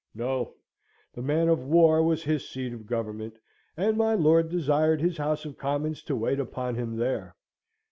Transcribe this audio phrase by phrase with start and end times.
[0.15, 0.55] No:
[1.13, 3.35] the man of war was his seat of government,
[3.77, 7.35] and my lord desired his House of Commons to wait upon him there.